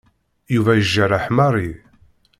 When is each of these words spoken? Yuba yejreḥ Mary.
Yuba 0.55 0.71
yejreḥ 0.75 1.25
Mary. 1.37 1.69